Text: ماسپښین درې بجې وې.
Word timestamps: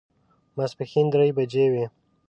ماسپښین 0.57 1.05
درې 1.13 1.29
بجې 1.37 1.65
وې. 1.71 1.85